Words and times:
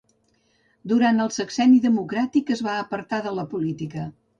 Durant 0.93 1.21
el 1.27 1.31
sexenni 1.37 1.79
democràtic 1.85 2.53
es 2.59 2.67
va 2.71 2.77
apartar 2.89 3.25
de 3.31 3.39
la 3.41 3.51
política. 3.59 4.13